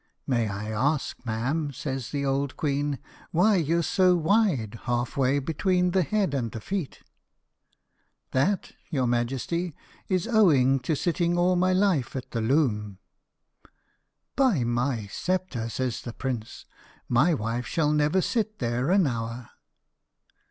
[0.25, 2.97] "May I ask, ma'am?" says the old queen,
[3.29, 7.03] "why you're so wide half way between the head and the feet?"
[8.31, 9.75] "That, your majesty,
[10.09, 12.97] is owing to sitting all my life at the loom."
[14.35, 16.65] "By my sceptre," says the prince,
[17.07, 19.51] "my wife shall never sit there an hour."